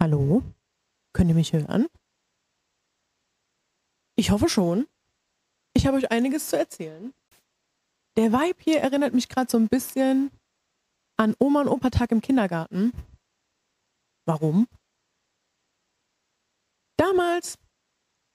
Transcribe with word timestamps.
Hallo? 0.00 0.44
Könnt 1.12 1.28
ihr 1.28 1.34
mich 1.34 1.52
hören? 1.52 1.88
Ich 4.16 4.30
hoffe 4.30 4.48
schon. 4.48 4.86
Ich 5.74 5.86
habe 5.86 5.96
euch 5.96 6.10
einiges 6.12 6.50
zu 6.50 6.56
erzählen. 6.56 7.12
Der 8.16 8.32
Vibe 8.32 8.62
hier 8.62 8.80
erinnert 8.80 9.12
mich 9.12 9.28
gerade 9.28 9.50
so 9.50 9.58
ein 9.58 9.68
bisschen 9.68 10.30
an 11.16 11.34
Oma 11.40 11.62
und 11.62 11.68
Opa 11.68 11.90
Tag 11.90 12.12
im 12.12 12.20
Kindergarten. 12.20 12.92
Warum? 14.24 14.68
Damals, 16.96 17.58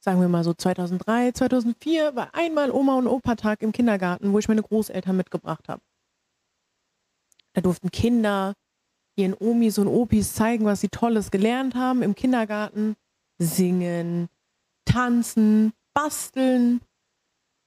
sagen 0.01 0.19
wir 0.19 0.27
mal 0.27 0.43
so 0.43 0.53
2003, 0.53 1.31
2004, 1.31 2.15
war 2.15 2.35
einmal 2.35 2.71
Oma 2.71 2.97
und 2.97 3.07
Opa 3.07 3.35
Tag 3.35 3.61
im 3.61 3.71
Kindergarten, 3.71 4.33
wo 4.33 4.39
ich 4.39 4.49
meine 4.49 4.63
Großeltern 4.63 5.15
mitgebracht 5.15 5.69
habe. 5.69 5.81
Da 7.53 7.61
durften 7.61 7.89
Kinder 7.91 8.53
ihren 9.15 9.35
Omis 9.39 9.77
und 9.77 9.87
Opis 9.87 10.33
zeigen, 10.33 10.65
was 10.65 10.81
sie 10.81 10.89
Tolles 10.89 11.31
gelernt 11.31 11.75
haben 11.75 12.01
im 12.01 12.15
Kindergarten. 12.15 12.95
Singen, 13.39 14.29
tanzen, 14.85 15.73
basteln, 15.93 16.81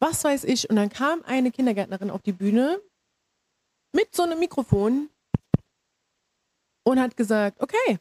was 0.00 0.24
weiß 0.24 0.44
ich. 0.44 0.68
Und 0.70 0.76
dann 0.76 0.90
kam 0.90 1.22
eine 1.22 1.50
Kindergärtnerin 1.50 2.10
auf 2.10 2.22
die 2.22 2.32
Bühne 2.32 2.80
mit 3.92 4.14
so 4.14 4.22
einem 4.22 4.38
Mikrofon 4.38 5.08
und 6.84 7.00
hat 7.00 7.16
gesagt, 7.16 7.60
okay, 7.60 7.98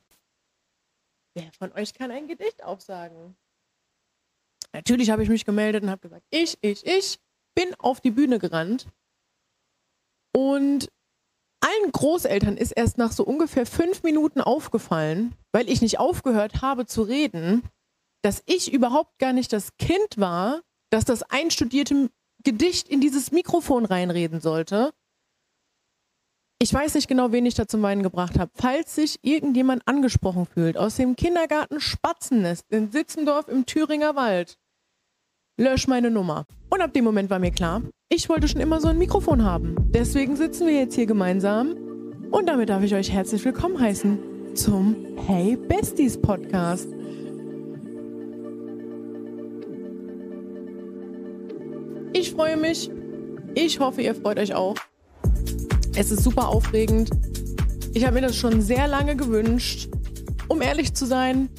wer 1.33 1.51
von 1.53 1.71
euch 1.73 1.93
kann 1.93 2.11
ein 2.11 2.27
Gedicht 2.27 2.63
aufsagen? 2.63 3.35
Natürlich 4.73 5.09
habe 5.09 5.23
ich 5.23 5.29
mich 5.29 5.45
gemeldet 5.45 5.83
und 5.83 5.89
habe 5.89 6.01
gesagt, 6.01 6.25
ich, 6.29 6.57
ich, 6.61 6.85
ich 6.85 7.19
bin 7.55 7.73
auf 7.79 8.01
die 8.01 8.11
Bühne 8.11 8.39
gerannt. 8.39 8.87
Und 10.33 10.91
allen 11.65 11.91
Großeltern 11.91 12.57
ist 12.57 12.71
erst 12.71 12.97
nach 12.97 13.11
so 13.11 13.23
ungefähr 13.23 13.65
fünf 13.65 14.03
Minuten 14.03 14.41
aufgefallen, 14.41 15.33
weil 15.51 15.69
ich 15.69 15.81
nicht 15.81 15.99
aufgehört 15.99 16.61
habe 16.61 16.85
zu 16.85 17.01
reden, 17.01 17.63
dass 18.21 18.43
ich 18.45 18.71
überhaupt 18.71 19.17
gar 19.19 19.33
nicht 19.33 19.51
das 19.51 19.75
Kind 19.77 20.17
war, 20.17 20.61
das 20.91 21.05
das 21.05 21.23
einstudierte 21.23 22.09
Gedicht 22.43 22.87
in 22.87 23.01
dieses 23.01 23.31
Mikrofon 23.31 23.85
reinreden 23.85 24.41
sollte. 24.41 24.93
Ich 26.61 26.73
weiß 26.73 26.95
nicht 26.95 27.07
genau, 27.07 27.31
wen 27.31 27.45
ich 27.45 27.55
da 27.55 27.67
zum 27.67 27.81
Weinen 27.81 28.03
gebracht 28.03 28.39
habe. 28.39 28.51
Falls 28.55 28.95
sich 28.95 29.19
irgendjemand 29.23 29.87
angesprochen 29.87 30.45
fühlt 30.45 30.77
aus 30.77 30.95
dem 30.95 31.15
Kindergarten 31.15 31.81
Spatzennest 31.81 32.65
in 32.71 32.91
Sitzendorf 32.91 33.47
im 33.47 33.65
Thüringer 33.65 34.15
Wald, 34.15 34.57
lösch 35.57 35.87
meine 35.87 36.11
Nummer. 36.11 36.45
Und 36.69 36.81
ab 36.81 36.93
dem 36.93 37.05
Moment 37.05 37.29
war 37.29 37.39
mir 37.39 37.51
klar, 37.51 37.81
ich 38.09 38.27
wollte 38.27 38.47
schon 38.47 38.61
immer 38.61 38.81
so 38.81 38.89
ein 38.89 38.97
Mikrofon 38.97 39.43
haben. 39.43 39.75
Deswegen 39.89 40.35
sitzen 40.35 40.67
wir 40.67 40.73
jetzt 40.73 40.95
hier 40.95 41.05
gemeinsam. 41.05 41.75
Und 42.31 42.47
damit 42.47 42.69
darf 42.69 42.83
ich 42.83 42.93
euch 42.93 43.11
herzlich 43.11 43.43
willkommen 43.45 43.79
heißen 43.79 44.55
zum 44.55 44.95
Hey 45.25 45.55
Besties 45.55 46.19
Podcast. 46.19 46.89
Ich 52.13 52.31
freue 52.31 52.57
mich. 52.57 52.89
Ich 53.53 53.79
hoffe, 53.79 54.01
ihr 54.01 54.15
freut 54.15 54.39
euch 54.39 54.53
auch. 54.53 54.75
Es 55.95 56.11
ist 56.11 56.23
super 56.23 56.49
aufregend. 56.49 57.09
Ich 57.93 58.05
habe 58.05 58.15
mir 58.15 58.21
das 58.21 58.35
schon 58.35 58.61
sehr 58.61 58.87
lange 58.87 59.15
gewünscht. 59.15 59.89
Um 60.49 60.61
ehrlich 60.61 60.93
zu 60.93 61.05
sein, 61.05 61.49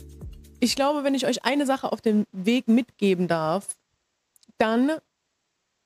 ich 0.61 0.77
glaube, 0.77 1.05
wenn 1.05 1.15
ich 1.15 1.27
euch 1.27 1.45
eine 1.45 1.65
Sache 1.65 1.91
auf 1.93 2.03
dem 2.03 2.25
Weg 2.33 2.69
mitgeben 2.69 3.29
darf, 3.29 3.69
dann, 4.59 4.99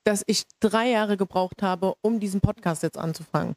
dass 0.03 0.23
ich 0.25 0.43
drei 0.59 0.89
Jahre 0.89 1.17
gebraucht 1.17 1.61
habe, 1.61 1.93
um 2.01 2.19
diesen 2.19 2.41
Podcast 2.41 2.83
jetzt 2.83 2.97
anzufangen. 2.97 3.55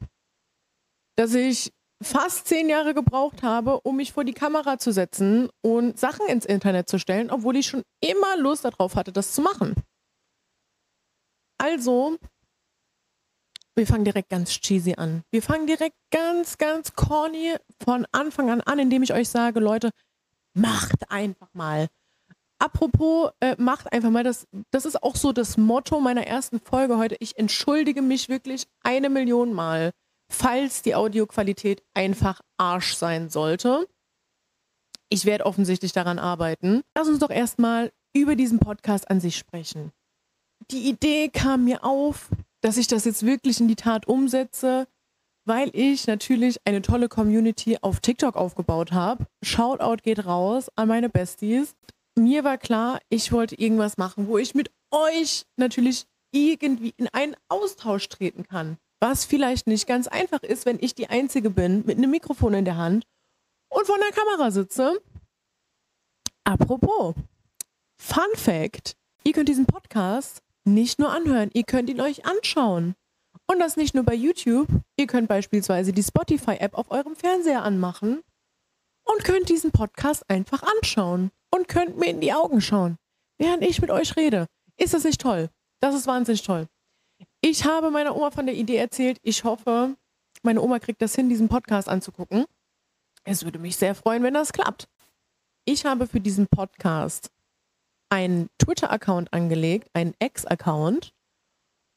Dass 1.15 1.33
ich 1.33 1.71
fast 2.01 2.47
zehn 2.47 2.69
Jahre 2.69 2.93
gebraucht 2.93 3.41
habe, 3.41 3.79
um 3.81 3.95
mich 3.95 4.13
vor 4.13 4.23
die 4.23 4.33
Kamera 4.33 4.77
zu 4.77 4.91
setzen 4.91 5.49
und 5.61 5.97
Sachen 5.99 6.27
ins 6.27 6.45
Internet 6.45 6.89
zu 6.89 6.99
stellen, 6.99 7.31
obwohl 7.31 7.55
ich 7.55 7.67
schon 7.67 7.83
immer 8.01 8.37
Lust 8.37 8.65
darauf 8.65 8.95
hatte, 8.95 9.11
das 9.11 9.33
zu 9.33 9.41
machen. 9.41 9.75
Also, 11.57 12.17
wir 13.75 13.87
fangen 13.87 14.05
direkt 14.05 14.29
ganz 14.29 14.51
cheesy 14.51 14.95
an. 14.95 15.23
Wir 15.31 15.41
fangen 15.41 15.67
direkt 15.67 15.97
ganz, 16.11 16.57
ganz 16.57 16.93
corny 16.93 17.55
von 17.83 18.05
Anfang 18.11 18.49
an 18.49 18.61
an, 18.61 18.79
indem 18.79 19.03
ich 19.03 19.13
euch 19.13 19.29
sage, 19.29 19.59
Leute, 19.59 19.89
macht 20.53 21.09
einfach 21.09 21.53
mal. 21.53 21.87
Apropos, 22.57 23.31
äh, 23.41 23.55
macht 23.57 23.91
einfach 23.91 24.09
mal, 24.09 24.23
das, 24.23 24.47
das 24.71 24.85
ist 24.85 25.03
auch 25.03 25.15
so 25.15 25.33
das 25.33 25.57
Motto 25.57 25.99
meiner 25.99 26.25
ersten 26.25 26.59
Folge 26.59 26.97
heute. 26.97 27.17
Ich 27.19 27.37
entschuldige 27.37 28.01
mich 28.01 28.29
wirklich 28.29 28.65
eine 28.81 29.09
Million 29.09 29.53
Mal, 29.53 29.91
falls 30.31 30.81
die 30.81 30.95
Audioqualität 30.95 31.83
einfach 31.93 32.41
Arsch 32.57 32.95
sein 32.95 33.29
sollte. 33.29 33.87
Ich 35.09 35.25
werde 35.25 35.45
offensichtlich 35.45 35.91
daran 35.91 36.17
arbeiten. 36.17 36.81
Lass 36.95 37.07
uns 37.07 37.19
doch 37.19 37.29
erstmal 37.29 37.91
über 38.15 38.35
diesen 38.35 38.59
Podcast 38.59 39.09
an 39.09 39.19
sich 39.19 39.37
sprechen. 39.37 39.91
Die 40.71 40.89
Idee 40.89 41.29
kam 41.29 41.65
mir 41.65 41.83
auf, 41.83 42.29
dass 42.61 42.77
ich 42.77 42.87
das 42.87 43.05
jetzt 43.05 43.25
wirklich 43.25 43.59
in 43.59 43.67
die 43.67 43.75
Tat 43.75 44.07
umsetze, 44.07 44.87
weil 45.45 45.69
ich 45.73 46.07
natürlich 46.07 46.57
eine 46.65 46.81
tolle 46.81 47.09
Community 47.09 47.77
auf 47.81 47.99
TikTok 47.99 48.35
aufgebaut 48.35 48.93
habe. 48.93 49.27
Shoutout 49.43 50.01
geht 50.01 50.25
raus 50.25 50.69
an 50.75 50.87
meine 50.87 51.09
Besties 51.09 51.75
mir 52.15 52.43
war 52.43 52.57
klar, 52.57 52.99
ich 53.09 53.31
wollte 53.31 53.55
irgendwas 53.55 53.97
machen, 53.97 54.27
wo 54.27 54.37
ich 54.37 54.55
mit 54.55 54.71
euch 54.91 55.45
natürlich 55.57 56.05
irgendwie 56.31 56.93
in 56.97 57.07
einen 57.09 57.35
Austausch 57.49 58.07
treten 58.09 58.43
kann. 58.43 58.77
Was 58.99 59.25
vielleicht 59.25 59.67
nicht 59.67 59.87
ganz 59.87 60.07
einfach 60.07 60.41
ist, 60.41 60.65
wenn 60.65 60.79
ich 60.79 60.95
die 60.95 61.09
Einzige 61.09 61.49
bin 61.49 61.85
mit 61.85 61.97
einem 61.97 62.11
Mikrofon 62.11 62.53
in 62.53 62.65
der 62.65 62.77
Hand 62.77 63.05
und 63.69 63.85
vor 63.85 63.97
der 63.97 64.11
Kamera 64.11 64.51
sitze. 64.51 65.01
Apropos, 66.43 67.15
Fun 67.97 68.35
Fact: 68.35 68.95
Ihr 69.23 69.33
könnt 69.33 69.49
diesen 69.49 69.65
Podcast 69.65 70.41
nicht 70.63 70.99
nur 70.99 71.11
anhören, 71.11 71.49
ihr 71.53 71.63
könnt 71.63 71.89
ihn 71.89 72.01
euch 72.01 72.25
anschauen. 72.25 72.95
Und 73.47 73.59
das 73.59 73.77
nicht 73.77 73.93
nur 73.93 74.03
bei 74.03 74.15
YouTube. 74.15 74.67
Ihr 74.97 75.07
könnt 75.07 75.27
beispielsweise 75.27 75.93
die 75.93 76.01
Spotify-App 76.01 76.73
auf 76.73 76.89
eurem 76.89 77.15
Fernseher 77.15 77.63
anmachen 77.63 78.23
und 79.03 79.23
könnt 79.23 79.49
diesen 79.49 79.71
Podcast 79.71 80.27
einfach 80.29 80.63
anschauen 80.63 81.31
und 81.55 81.67
könnt 81.67 81.97
mir 81.97 82.07
in 82.07 82.21
die 82.21 82.33
Augen 82.33 82.61
schauen, 82.61 82.97
während 83.37 83.63
ich 83.63 83.81
mit 83.81 83.91
euch 83.91 84.15
rede. 84.15 84.47
Ist 84.77 84.93
das 84.93 85.03
nicht 85.03 85.21
toll? 85.21 85.49
Das 85.81 85.95
ist 85.95 86.07
wahnsinnig 86.07 86.43
toll. 86.43 86.67
Ich 87.41 87.65
habe 87.65 87.91
meiner 87.91 88.15
Oma 88.15 88.31
von 88.31 88.45
der 88.45 88.55
Idee 88.55 88.77
erzählt. 88.77 89.19
Ich 89.21 89.43
hoffe, 89.43 89.95
meine 90.43 90.61
Oma 90.61 90.79
kriegt 90.79 91.01
das 91.01 91.15
hin, 91.15 91.29
diesen 91.29 91.47
Podcast 91.47 91.87
anzugucken. 91.87 92.45
Es 93.23 93.43
würde 93.43 93.59
mich 93.59 93.77
sehr 93.77 93.95
freuen, 93.95 94.23
wenn 94.23 94.33
das 94.33 94.53
klappt. 94.53 94.87
Ich 95.65 95.85
habe 95.85 96.07
für 96.07 96.19
diesen 96.19 96.47
Podcast 96.47 97.31
einen 98.09 98.49
Twitter-Account 98.59 99.33
angelegt, 99.33 99.89
einen 99.93 100.13
Ex-Account 100.19 101.11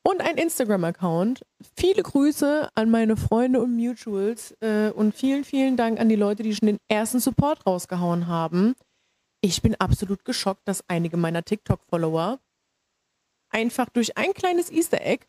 und 0.02 0.22
einen 0.22 0.38
Instagram-Account. 0.38 1.42
Viele 1.76 2.02
Grüße 2.02 2.70
an 2.74 2.90
meine 2.90 3.16
Freunde 3.16 3.60
und 3.60 3.76
Mutuals 3.76 4.56
äh, 4.60 4.90
und 4.90 5.14
vielen, 5.14 5.44
vielen 5.44 5.76
Dank 5.76 6.00
an 6.00 6.08
die 6.08 6.16
Leute, 6.16 6.42
die 6.42 6.54
schon 6.54 6.66
den 6.68 6.78
ersten 6.88 7.20
Support 7.20 7.66
rausgehauen 7.66 8.26
haben. 8.26 8.74
Ich 9.40 9.62
bin 9.62 9.74
absolut 9.76 10.24
geschockt, 10.24 10.66
dass 10.66 10.84
einige 10.88 11.16
meiner 11.16 11.44
TikTok-Follower 11.44 12.40
einfach 13.50 13.88
durch 13.88 14.16
ein 14.16 14.34
kleines 14.34 14.70
Easter 14.70 15.00
Egg 15.00 15.26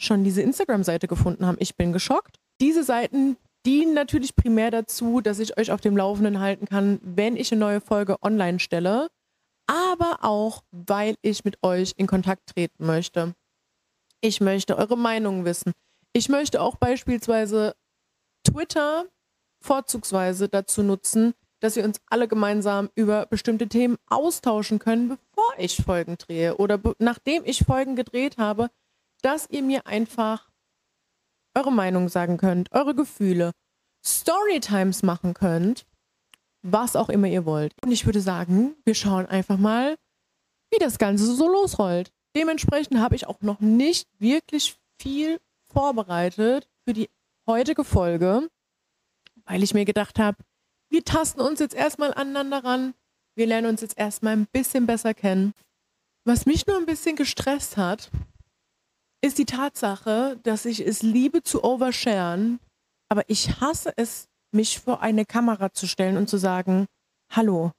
schon 0.00 0.24
diese 0.24 0.42
Instagram-Seite 0.42 1.06
gefunden 1.06 1.46
haben. 1.46 1.56
Ich 1.60 1.76
bin 1.76 1.92
geschockt. 1.92 2.38
Diese 2.60 2.82
Seiten 2.82 3.36
dienen 3.64 3.94
natürlich 3.94 4.34
primär 4.34 4.70
dazu, 4.70 5.20
dass 5.20 5.38
ich 5.38 5.56
euch 5.58 5.70
auf 5.70 5.80
dem 5.80 5.96
Laufenden 5.96 6.40
halten 6.40 6.66
kann, 6.66 6.98
wenn 7.02 7.36
ich 7.36 7.52
eine 7.52 7.60
neue 7.60 7.80
Folge 7.80 8.16
online 8.22 8.58
stelle, 8.58 9.08
aber 9.68 10.18
auch, 10.22 10.64
weil 10.72 11.14
ich 11.22 11.44
mit 11.44 11.62
euch 11.62 11.94
in 11.96 12.06
Kontakt 12.06 12.48
treten 12.48 12.84
möchte. 12.84 13.34
Ich 14.20 14.40
möchte 14.40 14.76
eure 14.76 14.96
Meinungen 14.96 15.44
wissen. 15.44 15.72
Ich 16.12 16.28
möchte 16.28 16.60
auch 16.60 16.76
beispielsweise 16.76 17.74
Twitter 18.44 19.06
vorzugsweise 19.60 20.48
dazu 20.48 20.82
nutzen, 20.82 21.34
dass 21.62 21.76
wir 21.76 21.84
uns 21.84 22.00
alle 22.10 22.26
gemeinsam 22.26 22.90
über 22.96 23.26
bestimmte 23.26 23.68
Themen 23.68 23.96
austauschen 24.08 24.80
können, 24.80 25.08
bevor 25.08 25.54
ich 25.58 25.76
Folgen 25.76 26.18
drehe 26.18 26.56
oder 26.56 26.80
nachdem 26.98 27.44
ich 27.44 27.64
Folgen 27.64 27.94
gedreht 27.94 28.36
habe, 28.36 28.68
dass 29.22 29.48
ihr 29.48 29.62
mir 29.62 29.86
einfach 29.86 30.50
eure 31.54 31.70
Meinung 31.70 32.08
sagen 32.08 32.36
könnt, 32.36 32.72
eure 32.72 32.94
Gefühle, 32.94 33.52
Storytimes 34.04 35.04
machen 35.04 35.34
könnt, 35.34 35.86
was 36.62 36.96
auch 36.96 37.08
immer 37.08 37.28
ihr 37.28 37.44
wollt. 37.46 37.74
Und 37.84 37.92
ich 37.92 38.06
würde 38.06 38.20
sagen, 38.20 38.74
wir 38.84 38.96
schauen 38.96 39.26
einfach 39.26 39.56
mal, 39.56 39.96
wie 40.72 40.78
das 40.78 40.98
Ganze 40.98 41.32
so 41.32 41.48
losrollt. 41.48 42.10
Dementsprechend 42.34 42.98
habe 42.98 43.14
ich 43.14 43.26
auch 43.28 43.40
noch 43.40 43.60
nicht 43.60 44.08
wirklich 44.18 44.76
viel 44.98 45.38
vorbereitet 45.66 46.68
für 46.84 46.92
die 46.92 47.08
heutige 47.46 47.84
Folge, 47.84 48.48
weil 49.44 49.62
ich 49.62 49.74
mir 49.74 49.84
gedacht 49.84 50.18
habe, 50.18 50.38
wir 50.92 51.04
tasten 51.04 51.40
uns 51.40 51.58
jetzt 51.58 51.74
erstmal 51.74 52.12
aneinander 52.12 52.62
ran. 52.62 52.94
Wir 53.34 53.46
lernen 53.46 53.68
uns 53.68 53.80
jetzt 53.80 53.98
erstmal 53.98 54.34
ein 54.34 54.46
bisschen 54.52 54.86
besser 54.86 55.14
kennen. 55.14 55.54
Was 56.24 56.44
mich 56.44 56.66
nur 56.66 56.76
ein 56.76 56.86
bisschen 56.86 57.16
gestresst 57.16 57.76
hat, 57.76 58.10
ist 59.24 59.38
die 59.38 59.46
Tatsache, 59.46 60.38
dass 60.42 60.66
ich 60.66 60.80
es 60.80 61.02
liebe 61.02 61.42
zu 61.42 61.64
oversharen, 61.64 62.60
aber 63.08 63.28
ich 63.28 63.60
hasse 63.60 63.92
es, 63.96 64.28
mich 64.54 64.80
vor 64.80 65.00
eine 65.00 65.24
Kamera 65.24 65.72
zu 65.72 65.86
stellen 65.88 66.18
und 66.18 66.28
zu 66.28 66.36
sagen, 66.36 66.86
hallo, 67.30 67.72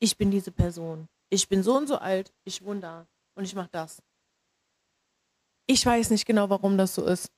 ich 0.00 0.16
bin 0.16 0.30
diese 0.30 0.50
Person. 0.50 1.08
Ich 1.28 1.46
bin 1.46 1.62
so 1.62 1.76
und 1.76 1.88
so 1.88 1.98
alt, 1.98 2.32
ich 2.44 2.64
wohne 2.64 2.80
da 2.80 3.06
und 3.36 3.44
ich 3.44 3.54
mache 3.54 3.68
das. 3.70 4.02
Ich 5.66 5.84
weiß 5.84 6.10
nicht 6.10 6.24
genau, 6.24 6.48
warum 6.48 6.78
das 6.78 6.94
so 6.94 7.04
ist. 7.04 7.28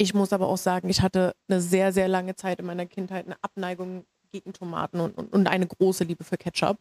Ich 0.00 0.14
muss 0.14 0.32
aber 0.32 0.46
auch 0.46 0.56
sagen, 0.56 0.88
ich 0.88 1.02
hatte 1.02 1.34
eine 1.48 1.60
sehr, 1.60 1.92
sehr 1.92 2.06
lange 2.06 2.36
Zeit 2.36 2.60
in 2.60 2.66
meiner 2.66 2.86
Kindheit 2.86 3.26
eine 3.26 3.36
Abneigung 3.42 4.06
gegen 4.30 4.52
Tomaten 4.52 5.00
und, 5.00 5.18
und, 5.18 5.32
und 5.32 5.48
eine 5.48 5.66
große 5.66 6.04
Liebe 6.04 6.22
für 6.22 6.36
Ketchup. 6.36 6.78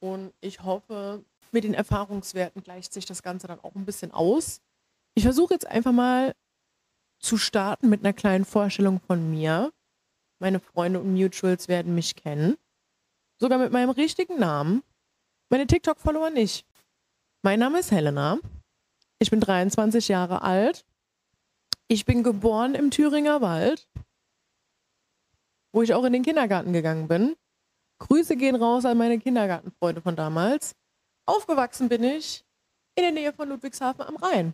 Und 0.00 0.32
ich 0.40 0.62
hoffe, 0.62 1.24
mit 1.52 1.64
den 1.64 1.74
Erfahrungswerten 1.74 2.62
gleicht 2.62 2.92
sich 2.92 3.06
das 3.06 3.22
Ganze 3.22 3.46
dann 3.46 3.60
auch 3.60 3.76
ein 3.76 3.86
bisschen 3.86 4.10
aus. 4.10 4.60
Ich 5.14 5.22
versuche 5.22 5.54
jetzt 5.54 5.66
einfach 5.66 5.92
mal 5.92 6.34
zu 7.20 7.38
starten 7.38 7.88
mit 7.88 8.00
einer 8.00 8.12
kleinen 8.12 8.44
Vorstellung 8.44 9.00
von 9.00 9.30
mir. 9.30 9.72
Meine 10.40 10.58
Freunde 10.58 11.00
und 11.00 11.14
Mutuals 11.14 11.68
werden 11.68 11.94
mich 11.94 12.16
kennen. 12.16 12.56
Sogar 13.38 13.58
mit 13.58 13.72
meinem 13.72 13.90
richtigen 13.90 14.38
Namen. 14.38 14.82
Meine 15.50 15.66
TikTok-Follower 15.66 16.30
nicht. 16.30 16.66
Mein 17.42 17.60
Name 17.60 17.78
ist 17.78 17.92
Helena. 17.92 18.38
Ich 19.20 19.30
bin 19.30 19.40
23 19.40 20.08
Jahre 20.08 20.42
alt. 20.42 20.84
Ich 21.88 22.06
bin 22.06 22.22
geboren 22.22 22.74
im 22.74 22.90
Thüringer 22.90 23.40
Wald, 23.42 23.86
wo 25.72 25.82
ich 25.82 25.92
auch 25.92 26.04
in 26.04 26.14
den 26.14 26.22
Kindergarten 26.22 26.72
gegangen 26.72 27.08
bin. 27.08 27.36
Grüße 27.98 28.36
gehen 28.36 28.56
raus 28.56 28.84
an 28.84 28.96
meine 28.96 29.18
Kindergartenfreunde 29.18 30.00
von 30.00 30.16
damals. 30.16 30.74
Aufgewachsen 31.26 31.88
bin 31.88 32.02
ich 32.02 32.44
in 32.96 33.02
der 33.02 33.12
Nähe 33.12 33.32
von 33.32 33.48
Ludwigshafen 33.48 34.02
am 34.02 34.16
Rhein. 34.16 34.52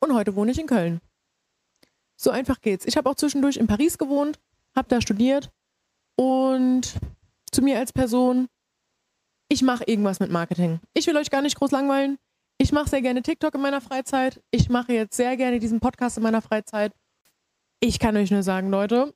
Und 0.00 0.14
heute 0.14 0.36
wohne 0.36 0.52
ich 0.52 0.58
in 0.58 0.66
Köln. 0.66 1.00
So 2.16 2.30
einfach 2.30 2.60
geht's. 2.60 2.86
Ich 2.86 2.96
habe 2.96 3.10
auch 3.10 3.16
zwischendurch 3.16 3.56
in 3.56 3.66
Paris 3.66 3.98
gewohnt, 3.98 4.38
habe 4.76 4.88
da 4.88 5.00
studiert 5.00 5.50
und 6.16 6.94
zu 7.50 7.62
mir 7.62 7.78
als 7.78 7.92
Person, 7.92 8.48
ich 9.48 9.62
mache 9.62 9.84
irgendwas 9.84 10.20
mit 10.20 10.30
Marketing. 10.30 10.80
Ich 10.92 11.06
will 11.06 11.16
euch 11.16 11.30
gar 11.30 11.42
nicht 11.42 11.56
groß 11.56 11.70
langweilen. 11.70 12.18
Ich 12.64 12.72
mache 12.72 12.88
sehr 12.88 13.02
gerne 13.02 13.20
TikTok 13.20 13.54
in 13.56 13.60
meiner 13.60 13.82
Freizeit. 13.82 14.42
Ich 14.50 14.70
mache 14.70 14.94
jetzt 14.94 15.18
sehr 15.18 15.36
gerne 15.36 15.58
diesen 15.58 15.80
Podcast 15.80 16.16
in 16.16 16.22
meiner 16.22 16.40
Freizeit. 16.40 16.94
Ich 17.78 17.98
kann 17.98 18.16
euch 18.16 18.30
nur 18.30 18.42
sagen, 18.42 18.70
Leute, 18.70 19.12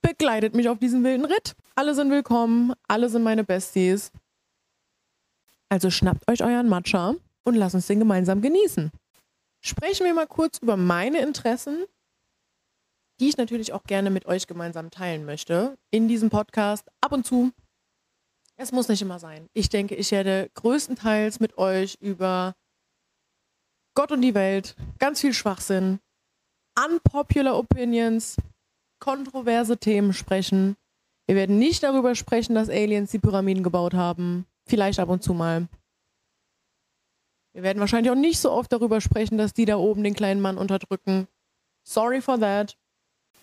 begleitet 0.00 0.54
mich 0.54 0.70
auf 0.70 0.78
diesen 0.78 1.04
wilden 1.04 1.26
Ritt. 1.26 1.54
Alle 1.74 1.94
sind 1.94 2.10
willkommen, 2.10 2.72
alle 2.88 3.10
sind 3.10 3.24
meine 3.24 3.44
Besties. 3.44 4.10
Also 5.68 5.90
schnappt 5.90 6.30
euch 6.30 6.42
euren 6.42 6.70
Matcha 6.70 7.14
und 7.44 7.56
lasst 7.56 7.74
uns 7.74 7.88
den 7.88 7.98
gemeinsam 7.98 8.40
genießen. 8.40 8.90
Sprechen 9.60 10.06
wir 10.06 10.14
mal 10.14 10.26
kurz 10.26 10.60
über 10.62 10.78
meine 10.78 11.20
Interessen, 11.20 11.84
die 13.20 13.28
ich 13.28 13.36
natürlich 13.36 13.74
auch 13.74 13.82
gerne 13.82 14.08
mit 14.08 14.24
euch 14.24 14.46
gemeinsam 14.46 14.90
teilen 14.90 15.26
möchte 15.26 15.76
in 15.90 16.08
diesem 16.08 16.30
Podcast. 16.30 16.88
Ab 17.02 17.12
und 17.12 17.26
zu 17.26 17.52
es 18.60 18.72
muss 18.72 18.88
nicht 18.88 19.00
immer 19.00 19.18
sein. 19.18 19.48
Ich 19.54 19.70
denke, 19.70 19.94
ich 19.94 20.10
werde 20.12 20.50
größtenteils 20.54 21.40
mit 21.40 21.56
euch 21.56 21.96
über 22.00 22.54
Gott 23.94 24.12
und 24.12 24.20
die 24.20 24.34
Welt, 24.34 24.76
ganz 24.98 25.22
viel 25.22 25.32
Schwachsinn, 25.32 25.98
unpopular 26.78 27.56
Opinions, 27.58 28.36
kontroverse 28.98 29.78
Themen 29.78 30.12
sprechen. 30.12 30.76
Wir 31.26 31.36
werden 31.36 31.58
nicht 31.58 31.82
darüber 31.82 32.14
sprechen, 32.14 32.54
dass 32.54 32.68
Aliens 32.68 33.10
die 33.10 33.18
Pyramiden 33.18 33.62
gebaut 33.62 33.94
haben. 33.94 34.46
Vielleicht 34.66 34.98
ab 34.98 35.08
und 35.08 35.22
zu 35.22 35.32
mal. 35.32 35.66
Wir 37.54 37.62
werden 37.62 37.80
wahrscheinlich 37.80 38.12
auch 38.12 38.16
nicht 38.16 38.40
so 38.40 38.52
oft 38.52 38.70
darüber 38.72 39.00
sprechen, 39.00 39.38
dass 39.38 39.54
die 39.54 39.64
da 39.64 39.76
oben 39.76 40.04
den 40.04 40.14
kleinen 40.14 40.42
Mann 40.42 40.58
unterdrücken. 40.58 41.28
Sorry 41.82 42.20
for 42.20 42.38
that. 42.38 42.76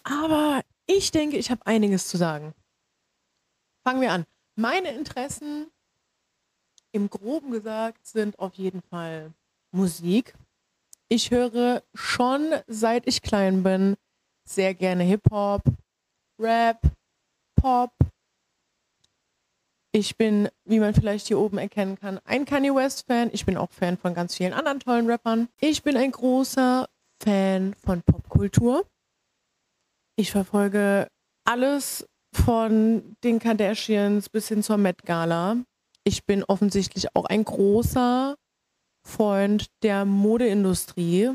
Aber 0.03 0.61
ich 0.85 1.09
denke, 1.09 1.37
ich 1.37 1.49
habe 1.49 1.65
einiges 1.65 2.07
zu 2.07 2.17
sagen. 2.17 2.53
Fangen 3.83 4.01
wir 4.01 4.11
an. 4.11 4.25
Meine 4.59 4.89
Interessen 4.89 5.67
im 6.91 7.11
groben 7.11 7.51
gesagt 7.51 8.07
sind 8.07 8.39
auf 8.39 8.55
jeden 8.55 8.81
Fall 8.81 9.31
Musik. 9.71 10.33
Ich 11.09 11.29
höre 11.29 11.83
schon 11.93 12.55
seit 12.65 13.07
ich 13.07 13.21
klein 13.21 13.61
bin 13.61 13.97
sehr 14.45 14.73
gerne 14.73 15.03
Hip-Hop, 15.03 15.61
Rap, 16.39 16.81
Pop. 17.55 17.91
Ich 19.91 20.17
bin, 20.17 20.49
wie 20.65 20.79
man 20.79 20.95
vielleicht 20.95 21.27
hier 21.27 21.37
oben 21.37 21.59
erkennen 21.59 21.99
kann, 21.99 22.19
ein 22.25 22.45
Kanye 22.45 22.73
West-Fan. 22.73 23.29
Ich 23.33 23.45
bin 23.45 23.57
auch 23.57 23.71
Fan 23.71 23.95
von 23.95 24.15
ganz 24.15 24.35
vielen 24.35 24.53
anderen 24.53 24.79
tollen 24.79 25.07
Rappern. 25.07 25.49
Ich 25.59 25.83
bin 25.83 25.95
ein 25.95 26.11
großer 26.11 26.89
Fan 27.21 27.75
von 27.75 28.01
Popkultur. 28.01 28.87
Ich 30.15 30.31
verfolge 30.31 31.07
alles, 31.45 32.07
von 32.37 33.17
den 33.23 33.39
Kardashians 33.39 34.29
bis 34.29 34.47
hin 34.47 34.63
zur 34.63 34.77
Met 34.77 35.03
Gala. 35.03 35.57
Ich 36.03 36.25
bin 36.25 36.43
offensichtlich 36.43 37.13
auch 37.15 37.25
ein 37.25 37.43
großer 37.43 38.35
Freund 39.05 39.67
der 39.83 40.05
Modeindustrie, 40.05 41.31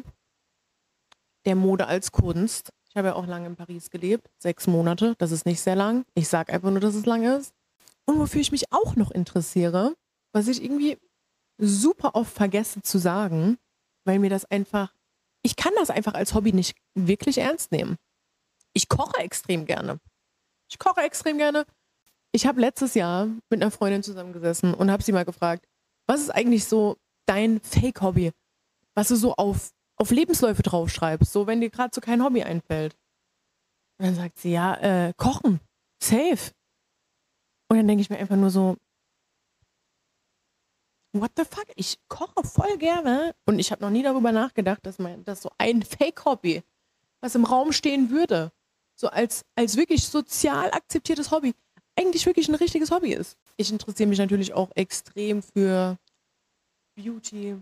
der 1.44 1.56
Mode 1.56 1.86
als 1.86 2.12
Kunst. 2.12 2.70
Ich 2.88 2.96
habe 2.96 3.08
ja 3.08 3.14
auch 3.14 3.26
lange 3.26 3.46
in 3.46 3.56
Paris 3.56 3.90
gelebt, 3.90 4.30
sechs 4.38 4.66
Monate. 4.66 5.14
Das 5.18 5.32
ist 5.32 5.44
nicht 5.44 5.60
sehr 5.60 5.76
lang. 5.76 6.04
Ich 6.14 6.28
sage 6.28 6.52
einfach 6.52 6.70
nur, 6.70 6.80
dass 6.80 6.94
es 6.94 7.06
lang 7.06 7.24
ist. 7.24 7.52
Und 8.04 8.18
wofür 8.18 8.40
ich 8.40 8.52
mich 8.52 8.72
auch 8.72 8.96
noch 8.96 9.10
interessiere, 9.10 9.94
was 10.32 10.48
ich 10.48 10.62
irgendwie 10.62 10.98
super 11.58 12.14
oft 12.14 12.32
vergesse 12.32 12.82
zu 12.82 12.98
sagen, 12.98 13.58
weil 14.04 14.18
mir 14.18 14.30
das 14.30 14.44
einfach, 14.46 14.94
ich 15.42 15.56
kann 15.56 15.72
das 15.76 15.90
einfach 15.90 16.14
als 16.14 16.34
Hobby 16.34 16.52
nicht 16.52 16.76
wirklich 16.94 17.38
ernst 17.38 17.72
nehmen. 17.72 17.96
Ich 18.72 18.88
koche 18.88 19.20
extrem 19.20 19.66
gerne. 19.66 19.98
Ich 20.72 20.78
koche 20.78 21.02
extrem 21.02 21.36
gerne. 21.36 21.66
Ich 22.34 22.46
habe 22.46 22.58
letztes 22.58 22.94
Jahr 22.94 23.26
mit 23.50 23.60
einer 23.60 23.70
Freundin 23.70 24.02
zusammengesessen 24.02 24.72
und 24.72 24.90
habe 24.90 25.02
sie 25.02 25.12
mal 25.12 25.26
gefragt, 25.26 25.68
was 26.06 26.22
ist 26.22 26.30
eigentlich 26.30 26.64
so 26.64 26.96
dein 27.26 27.60
Fake-Hobby, 27.60 28.32
was 28.94 29.08
du 29.08 29.16
so 29.16 29.34
auf, 29.34 29.70
auf 29.96 30.10
Lebensläufe 30.10 30.62
draufschreibst, 30.62 31.30
so 31.30 31.46
wenn 31.46 31.60
dir 31.60 31.68
gerade 31.68 31.90
so 31.94 32.00
kein 32.00 32.24
Hobby 32.24 32.42
einfällt. 32.42 32.96
Und 33.98 34.06
dann 34.06 34.14
sagt 34.14 34.38
sie, 34.38 34.52
ja, 34.52 35.08
äh, 35.08 35.12
kochen, 35.18 35.60
safe. 36.02 36.52
Und 37.68 37.76
dann 37.76 37.86
denke 37.86 38.00
ich 38.00 38.08
mir 38.08 38.16
einfach 38.16 38.36
nur 38.36 38.48
so, 38.48 38.78
what 41.12 41.32
the 41.36 41.44
fuck, 41.44 41.66
ich 41.76 41.98
koche 42.08 42.44
voll 42.44 42.78
gerne. 42.78 43.34
Und 43.44 43.58
ich 43.58 43.72
habe 43.72 43.82
noch 43.82 43.90
nie 43.90 44.02
darüber 44.02 44.32
nachgedacht, 44.32 44.86
dass, 44.86 44.98
mein, 44.98 45.22
dass 45.26 45.42
so 45.42 45.50
ein 45.58 45.82
Fake-Hobby, 45.82 46.62
was 47.20 47.34
im 47.34 47.44
Raum 47.44 47.72
stehen 47.72 48.08
würde, 48.08 48.52
so 49.02 49.08
als, 49.08 49.44
als 49.56 49.76
wirklich 49.76 50.06
sozial 50.06 50.70
akzeptiertes 50.70 51.30
Hobby 51.32 51.54
eigentlich 51.96 52.24
wirklich 52.24 52.48
ein 52.48 52.54
richtiges 52.54 52.90
Hobby 52.90 53.12
ist. 53.12 53.36
Ich 53.56 53.70
interessiere 53.70 54.08
mich 54.08 54.18
natürlich 54.18 54.54
auch 54.54 54.70
extrem 54.76 55.42
für 55.42 55.98
Beauty, 56.94 57.56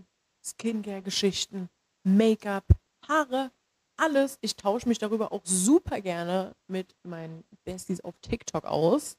Skincare-Geschichten, 0.45 1.67
Make-up, 2.03 2.65
Haare, 3.07 3.51
alles. 3.97 4.37
Ich 4.41 4.55
tausche 4.55 4.87
mich 4.87 4.99
darüber 4.99 5.31
auch 5.31 5.41
super 5.43 5.99
gerne 5.99 6.55
mit 6.67 6.95
meinen 7.03 7.43
Besties 7.65 8.01
auf 8.01 8.13
TikTok 8.21 8.65
aus. 8.65 9.17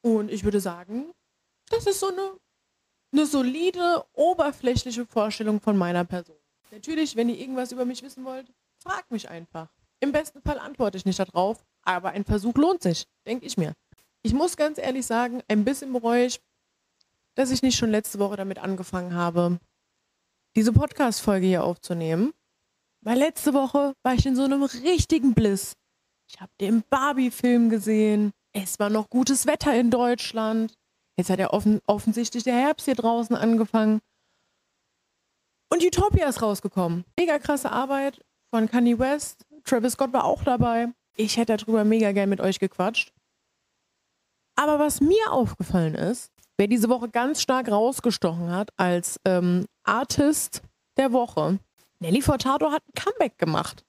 Und 0.00 0.30
ich 0.30 0.42
würde 0.42 0.60
sagen, 0.60 1.12
das 1.68 1.86
ist 1.86 2.00
so 2.00 2.08
eine, 2.08 2.38
eine 3.12 3.26
solide, 3.26 4.04
oberflächliche 4.14 5.04
Vorstellung 5.04 5.60
von 5.60 5.76
meiner 5.76 6.04
Person. 6.04 6.38
Natürlich, 6.70 7.16
wenn 7.16 7.28
ihr 7.28 7.38
irgendwas 7.38 7.70
über 7.70 7.84
mich 7.84 8.02
wissen 8.02 8.24
wollt, 8.24 8.50
fragt 8.78 9.10
mich 9.10 9.28
einfach. 9.28 9.68
Im 10.00 10.12
besten 10.12 10.40
Fall 10.42 10.58
antworte 10.58 10.96
ich 10.96 11.04
nicht 11.04 11.18
darauf, 11.18 11.64
aber 11.82 12.10
ein 12.10 12.24
Versuch 12.24 12.54
lohnt 12.54 12.82
sich, 12.82 13.06
denke 13.26 13.46
ich 13.46 13.56
mir. 13.56 13.74
Ich 14.22 14.32
muss 14.32 14.56
ganz 14.56 14.78
ehrlich 14.78 15.06
sagen, 15.06 15.42
ein 15.48 15.64
bisschen 15.64 15.92
bereue 15.92 16.26
ich, 16.26 16.40
dass 17.36 17.50
ich 17.50 17.62
nicht 17.62 17.76
schon 17.76 17.90
letzte 17.90 18.18
Woche 18.18 18.36
damit 18.36 18.58
angefangen 18.58 19.14
habe, 19.14 19.58
diese 20.56 20.72
Podcast-Folge 20.72 21.46
hier 21.46 21.64
aufzunehmen. 21.64 22.32
Weil 23.02 23.18
letzte 23.18 23.54
Woche 23.54 23.94
war 24.02 24.14
ich 24.14 24.26
in 24.26 24.36
so 24.36 24.44
einem 24.44 24.62
richtigen 24.62 25.32
Bliss. 25.32 25.74
Ich 26.28 26.40
habe 26.40 26.52
den 26.60 26.82
Barbie-Film 26.90 27.70
gesehen. 27.70 28.32
Es 28.52 28.78
war 28.78 28.90
noch 28.90 29.08
gutes 29.08 29.46
Wetter 29.46 29.74
in 29.78 29.90
Deutschland. 29.90 30.74
Jetzt 31.16 31.30
hat 31.30 31.38
ja 31.38 31.50
offen, 31.50 31.80
offensichtlich 31.86 32.44
der 32.44 32.54
Herbst 32.54 32.84
hier 32.84 32.94
draußen 32.94 33.36
angefangen. 33.36 34.00
Und 35.72 35.82
Utopia 35.84 36.28
ist 36.28 36.42
rausgekommen. 36.42 37.04
Mega 37.18 37.38
krasse 37.38 37.70
Arbeit 37.70 38.24
von 38.50 38.68
Kanye 38.68 38.98
West. 38.98 39.46
Travis 39.64 39.94
Scott 39.94 40.12
war 40.12 40.24
auch 40.24 40.44
dabei. 40.44 40.88
Ich 41.16 41.36
hätte 41.36 41.56
darüber 41.56 41.84
mega 41.84 42.12
gern 42.12 42.28
mit 42.28 42.40
euch 42.40 42.58
gequatscht. 42.58 43.12
Aber 44.56 44.78
was 44.78 45.00
mir 45.00 45.32
aufgefallen 45.32 45.94
ist, 45.94 46.30
wer 46.56 46.66
diese 46.66 46.88
Woche 46.88 47.08
ganz 47.08 47.42
stark 47.42 47.70
rausgestochen 47.70 48.50
hat 48.50 48.70
als 48.76 49.20
ähm, 49.24 49.66
Artist 49.84 50.62
der 50.96 51.12
Woche, 51.12 51.60
Nelly 51.98 52.22
Furtado 52.22 52.70
hat 52.70 52.82
ein 52.82 52.94
Comeback 52.94 53.36
gemacht. 53.38 53.84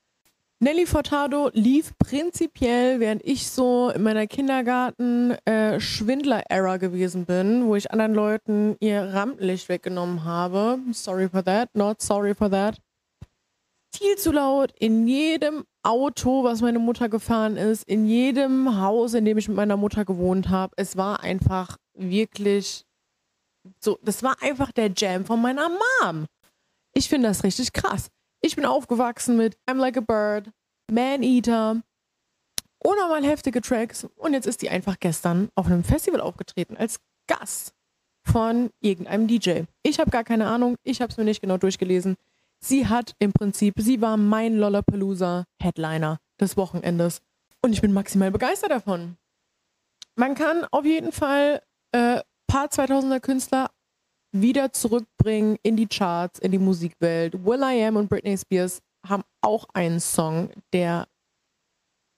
Nelly 0.59 0.85
Furtado 0.85 1.49
lief 1.53 1.97
prinzipiell, 1.97 2.99
während 2.99 3.25
ich 3.25 3.49
so 3.49 3.89
in 3.89 4.03
meiner 4.03 4.27
Kindergarten-Schwindler-Era 4.27 6.75
äh, 6.75 6.79
gewesen 6.79 7.25
bin, 7.25 7.65
wo 7.65 7.75
ich 7.75 7.91
anderen 7.91 8.13
Leuten 8.13 8.75
ihr 8.79 9.11
Rampenlicht 9.13 9.69
weggenommen 9.69 10.23
habe. 10.23 10.77
Sorry 10.91 11.27
for 11.27 11.43
that, 11.43 11.73
not 11.73 11.99
sorry 12.01 12.35
for 12.35 12.51
that 12.51 12.77
viel 13.93 14.17
zu 14.17 14.31
laut 14.31 14.71
in 14.79 15.07
jedem 15.07 15.65
Auto, 15.83 16.43
was 16.43 16.61
meine 16.61 16.79
Mutter 16.79 17.09
gefahren 17.09 17.57
ist, 17.57 17.83
in 17.83 18.05
jedem 18.05 18.79
Haus, 18.79 19.13
in 19.13 19.25
dem 19.25 19.37
ich 19.37 19.47
mit 19.47 19.57
meiner 19.57 19.77
Mutter 19.77 20.05
gewohnt 20.05 20.49
habe. 20.49 20.73
Es 20.77 20.97
war 20.97 21.21
einfach 21.21 21.77
wirklich 21.93 22.85
so, 23.79 23.99
das 24.01 24.23
war 24.23 24.41
einfach 24.41 24.71
der 24.71 24.91
Jam 24.95 25.25
von 25.25 25.41
meiner 25.41 25.69
Mom. 25.69 26.25
Ich 26.93 27.09
finde 27.09 27.27
das 27.27 27.43
richtig 27.43 27.73
krass. 27.73 28.09
Ich 28.41 28.55
bin 28.55 28.65
aufgewachsen 28.65 29.37
mit 29.37 29.55
I'm 29.69 29.77
Like 29.77 29.97
a 29.97 30.01
Bird, 30.01 30.49
Man 30.91 31.23
Eater, 31.23 31.81
unnormal 32.83 33.23
heftige 33.23 33.61
Tracks 33.61 34.07
und 34.15 34.33
jetzt 34.33 34.47
ist 34.47 34.61
die 34.61 34.69
einfach 34.69 34.99
gestern 34.99 35.49
auf 35.55 35.67
einem 35.67 35.83
Festival 35.83 36.21
aufgetreten 36.21 36.77
als 36.77 36.99
Gast 37.27 37.73
von 38.25 38.71
irgendeinem 38.81 39.27
DJ. 39.27 39.63
Ich 39.83 39.99
habe 39.99 40.11
gar 40.11 40.23
keine 40.23 40.47
Ahnung, 40.47 40.75
ich 40.83 41.01
habe 41.01 41.11
es 41.11 41.17
mir 41.17 41.23
nicht 41.23 41.41
genau 41.41 41.57
durchgelesen. 41.57 42.15
Sie 42.63 42.87
hat 42.87 43.15
im 43.19 43.33
Prinzip, 43.33 43.73
sie 43.77 44.01
war 44.01 44.17
mein 44.17 44.55
Lollapalooza 44.55 45.45
Headliner 45.59 46.19
des 46.39 46.57
Wochenendes 46.57 47.21
und 47.61 47.73
ich 47.73 47.81
bin 47.81 47.91
maximal 47.91 48.31
begeistert 48.31 48.71
davon. 48.71 49.17
Man 50.15 50.35
kann 50.35 50.65
auf 50.71 50.85
jeden 50.85 51.11
Fall 51.11 51.61
äh, 51.91 52.21
paar 52.47 52.67
2000er 52.67 53.19
Künstler 53.19 53.71
wieder 54.31 54.71
zurückbringen 54.73 55.57
in 55.63 55.75
die 55.75 55.87
Charts, 55.87 56.39
in 56.39 56.51
die 56.51 56.59
Musikwelt. 56.59 57.45
Will 57.45 57.61
I 57.63 57.83
Am 57.85 57.95
und 57.95 58.09
Britney 58.09 58.37
Spears 58.37 58.81
haben 59.07 59.23
auch 59.41 59.67
einen 59.73 59.99
Song, 59.99 60.51
der 60.73 61.07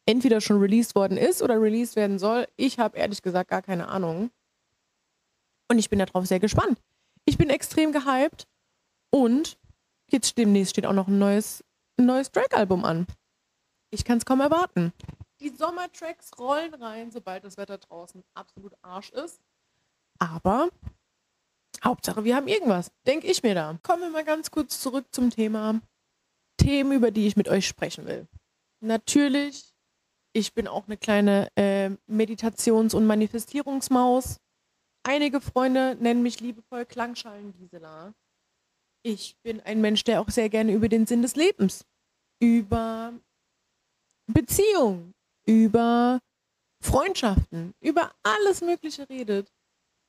entweder 0.06 0.42
schon 0.42 0.60
released 0.60 0.96
worden 0.96 1.18
ist 1.18 1.42
oder 1.42 1.62
released 1.62 1.96
werden 1.96 2.20
soll. 2.20 2.48
Ich 2.58 2.80
habe 2.80 2.98
ehrlich 2.98 3.22
gesagt 3.22 3.50
gar 3.50 3.62
keine 3.62 3.88
Ahnung. 3.88 4.32
Und 5.70 5.80
ich 5.80 5.90
bin 5.90 6.00
darauf 6.00 6.26
sehr 6.26 6.40
gespannt. 6.40 6.80
Ich 7.26 7.38
bin 7.38 7.50
extrem 7.50 7.94
gehypt 7.94 8.48
und 9.10 9.58
jetzt 10.14 10.38
demnächst 10.38 10.72
steht 10.72 10.86
auch 10.86 10.94
noch 10.94 11.08
ein 11.08 11.20
neues, 11.20 11.64
ein 12.00 12.06
neues 12.06 12.32
Drake-Album 12.32 12.86
an. 12.86 13.08
Ich 13.92 14.06
kann 14.06 14.18
es 14.18 14.26
kaum 14.26 14.40
erwarten. 14.40 14.94
Die 15.40 15.50
Sommertracks 15.50 16.32
rollen 16.40 16.74
rein, 16.74 17.12
sobald 17.12 17.44
das 17.44 17.58
Wetter 17.58 17.78
draußen 17.78 18.24
absolut 18.34 18.74
Arsch 18.82 19.10
ist. 19.12 19.42
Aber 20.20 20.70
Hauptsache, 21.84 22.24
wir 22.24 22.36
haben 22.36 22.48
irgendwas. 22.48 22.92
Denke 23.06 23.28
ich 23.28 23.44
mir 23.44 23.56
da. 23.56 23.78
Kommen 23.84 24.04
wir 24.04 24.10
mal 24.10 24.24
ganz 24.24 24.52
kurz 24.52 24.80
zurück 24.80 25.06
zum 25.12 25.30
Thema 25.30 25.82
Themen, 26.58 26.94
über 26.94 27.12
die 27.12 27.28
ich 27.28 27.36
mit 27.36 27.50
euch 27.50 27.68
sprechen 27.68 28.06
will. 28.06 28.28
Natürlich, 28.80 29.74
ich 30.34 30.54
bin 30.54 30.68
auch 30.68 30.88
eine 30.88 30.98
kleine 30.98 31.50
äh, 31.56 31.90
Meditations- 32.08 32.94
und 32.94 33.06
Manifestierungsmaus. 33.06 34.38
Einige 35.04 35.42
Freunde 35.42 35.98
nennen 36.00 36.24
mich 36.24 36.40
liebevoll 36.40 36.86
Klangschalen-Gisela. 36.86 38.14
Ich 39.06 39.36
bin 39.44 39.60
ein 39.62 39.82
Mensch, 39.82 40.06
der 40.06 40.22
auch 40.22 40.30
sehr 40.30 40.50
gerne 40.50 40.72
über 40.72 40.88
den 40.88 41.06
Sinn 41.06 41.22
des 41.22 41.36
Lebens, 41.36 41.86
über 42.40 43.14
Beziehung, 44.28 45.14
über 45.46 46.20
Freundschaften, 46.82 47.74
über 47.82 48.14
alles 48.24 48.62
Mögliche 48.62 49.08
redet. 49.10 49.52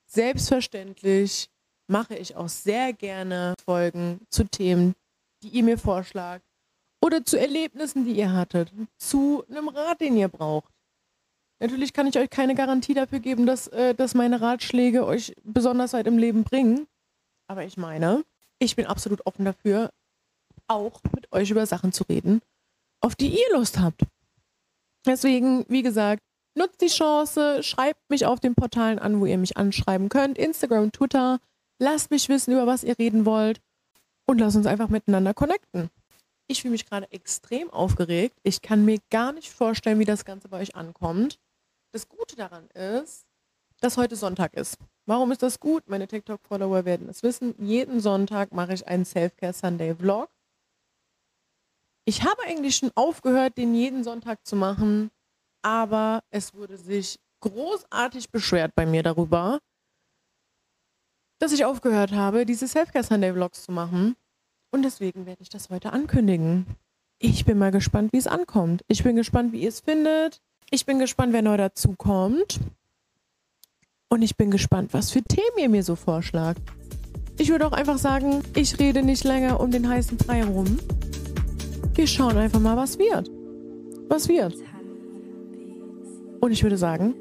Selbstverständlich 0.06 1.50
mache 1.88 2.16
ich 2.16 2.36
auch 2.36 2.48
sehr 2.48 2.92
gerne 2.92 3.54
Folgen 3.64 4.20
zu 4.30 4.44
Themen, 4.44 4.94
die 5.42 5.48
ihr 5.48 5.64
mir 5.64 5.78
vorschlagt 5.78 6.44
oder 7.04 7.24
zu 7.24 7.38
Erlebnissen, 7.38 8.04
die 8.04 8.12
ihr 8.12 8.32
hattet, 8.32 8.72
zu 8.96 9.44
einem 9.48 9.68
Rat, 9.68 10.00
den 10.00 10.16
ihr 10.16 10.28
braucht. 10.28 10.72
Natürlich 11.60 11.92
kann 11.92 12.06
ich 12.06 12.18
euch 12.18 12.30
keine 12.30 12.54
Garantie 12.54 12.94
dafür 12.94 13.20
geben, 13.20 13.44
dass, 13.44 13.68
äh, 13.68 13.94
dass 13.94 14.14
meine 14.14 14.40
Ratschläge 14.40 15.04
euch 15.04 15.34
besonders 15.42 15.92
weit 15.92 16.06
im 16.06 16.18
Leben 16.18 16.44
bringen. 16.44 16.86
Aber 17.46 17.64
ich 17.64 17.76
meine, 17.76 18.24
ich 18.64 18.76
bin 18.76 18.86
absolut 18.86 19.26
offen 19.26 19.44
dafür, 19.44 19.90
auch 20.66 21.00
mit 21.14 21.30
euch 21.32 21.50
über 21.50 21.66
Sachen 21.66 21.92
zu 21.92 22.04
reden, 22.04 22.40
auf 23.00 23.14
die 23.14 23.28
ihr 23.28 23.52
Lust 23.52 23.78
habt. 23.78 24.02
Deswegen, 25.06 25.64
wie 25.68 25.82
gesagt, 25.82 26.22
nutzt 26.56 26.80
die 26.80 26.86
Chance, 26.86 27.62
schreibt 27.62 28.00
mich 28.08 28.26
auf 28.26 28.40
den 28.40 28.54
Portalen 28.54 28.98
an, 28.98 29.20
wo 29.20 29.26
ihr 29.26 29.38
mich 29.38 29.56
anschreiben 29.56 30.08
könnt. 30.08 30.38
Instagram, 30.38 30.92
Twitter. 30.92 31.40
Lasst 31.78 32.10
mich 32.10 32.28
wissen, 32.28 32.52
über 32.52 32.66
was 32.66 32.84
ihr 32.84 32.98
reden 32.98 33.26
wollt. 33.26 33.60
Und 34.26 34.38
lasst 34.38 34.56
uns 34.56 34.66
einfach 34.66 34.88
miteinander 34.88 35.34
connecten. 35.34 35.90
Ich 36.46 36.62
fühle 36.62 36.72
mich 36.72 36.86
gerade 36.86 37.10
extrem 37.10 37.70
aufgeregt. 37.70 38.38
Ich 38.42 38.62
kann 38.62 38.84
mir 38.84 38.98
gar 39.10 39.32
nicht 39.32 39.50
vorstellen, 39.50 39.98
wie 39.98 40.04
das 40.04 40.24
Ganze 40.24 40.48
bei 40.48 40.60
euch 40.60 40.74
ankommt. 40.76 41.38
Das 41.92 42.08
Gute 42.08 42.36
daran 42.36 42.68
ist, 42.70 43.26
dass 43.84 43.98
heute 43.98 44.16
Sonntag 44.16 44.54
ist. 44.54 44.78
Warum 45.04 45.30
ist 45.30 45.42
das 45.42 45.60
gut? 45.60 45.90
Meine 45.90 46.08
TikTok-Follower 46.08 46.86
werden 46.86 47.06
es 47.10 47.22
wissen. 47.22 47.54
Jeden 47.58 48.00
Sonntag 48.00 48.50
mache 48.52 48.72
ich 48.72 48.88
einen 48.88 49.04
Self-Care 49.04 49.52
Sunday 49.52 49.94
Vlog. 49.94 50.30
Ich 52.06 52.22
habe 52.22 52.42
eigentlich 52.46 52.76
schon 52.76 52.90
aufgehört, 52.94 53.58
den 53.58 53.74
jeden 53.74 54.02
Sonntag 54.02 54.46
zu 54.46 54.56
machen, 54.56 55.10
aber 55.60 56.22
es 56.30 56.54
wurde 56.54 56.78
sich 56.78 57.20
großartig 57.40 58.30
beschwert 58.30 58.74
bei 58.74 58.86
mir 58.86 59.02
darüber, 59.02 59.58
dass 61.38 61.52
ich 61.52 61.66
aufgehört 61.66 62.12
habe, 62.12 62.46
diese 62.46 62.66
Selfcare 62.66 63.04
Sunday 63.04 63.34
Vlogs 63.34 63.64
zu 63.64 63.72
machen. 63.72 64.16
Und 64.70 64.82
deswegen 64.82 65.26
werde 65.26 65.42
ich 65.42 65.50
das 65.50 65.68
heute 65.68 65.92
ankündigen. 65.92 66.66
Ich 67.18 67.44
bin 67.44 67.58
mal 67.58 67.70
gespannt, 67.70 68.14
wie 68.14 68.18
es 68.18 68.26
ankommt. 68.26 68.82
Ich 68.88 69.04
bin 69.04 69.14
gespannt, 69.14 69.52
wie 69.52 69.60
ihr 69.60 69.68
es 69.68 69.80
findet. 69.80 70.40
Ich 70.70 70.86
bin 70.86 70.98
gespannt, 70.98 71.34
wer 71.34 71.42
neu 71.42 71.58
dazukommt. 71.58 72.60
Und 74.14 74.22
ich 74.22 74.36
bin 74.36 74.52
gespannt, 74.52 74.94
was 74.94 75.10
für 75.10 75.22
Themen 75.22 75.58
ihr 75.58 75.68
mir 75.68 75.82
so 75.82 75.96
vorschlagt. 75.96 76.62
Ich 77.36 77.48
würde 77.48 77.66
auch 77.66 77.72
einfach 77.72 77.98
sagen, 77.98 78.42
ich 78.54 78.78
rede 78.78 79.02
nicht 79.02 79.24
länger 79.24 79.58
um 79.58 79.72
den 79.72 79.88
heißen 79.88 80.16
Brei 80.18 80.44
rum. 80.44 80.78
Wir 81.94 82.06
schauen 82.06 82.36
einfach 82.36 82.60
mal, 82.60 82.76
was 82.76 82.96
wird. 82.96 83.28
Was 84.08 84.28
wird. 84.28 84.54
Und 86.40 86.52
ich 86.52 86.62
würde 86.62 86.76
sagen, 86.76 87.16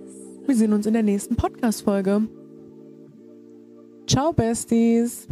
wir 0.45 0.55
sehen 0.55 0.71
uns 0.71 0.85
in 0.85 0.93
der 0.93 1.01
nächsten 1.01 1.35
Podcast-Folge. 1.35 2.27
Ciao, 4.05 4.31
Besties! 4.31 5.27